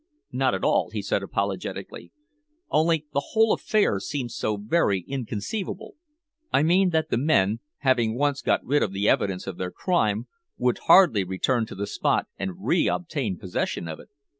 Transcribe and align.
"Not 0.31 0.55
at 0.55 0.63
all," 0.63 0.89
he 0.89 1.03
said 1.03 1.21
apologetically. 1.21 2.11
"Only 2.71 3.05
the 3.13 3.21
whole 3.33 3.53
affair 3.53 3.99
seems 3.99 4.35
so 4.35 4.57
very 4.57 5.01
inconceivable 5.01 5.93
I 6.51 6.63
mean 6.63 6.89
that 6.89 7.09
the 7.11 7.19
men, 7.19 7.59
having 7.81 8.17
once 8.17 8.41
got 8.41 8.65
rid 8.65 8.81
of 8.81 8.93
the 8.93 9.07
evidence 9.07 9.45
of 9.45 9.57
their 9.59 9.69
crime, 9.69 10.25
would 10.57 10.79
hardly 10.89 11.23
return 11.23 11.67
to 11.67 11.75
the 11.75 11.85
spot 11.85 12.25
and 12.39 12.65
re 12.65 12.87
obtain 12.87 13.37
possession 13.37 13.87
of 13.87 13.99
it." 13.99 14.09